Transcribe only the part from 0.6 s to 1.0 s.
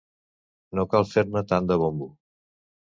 No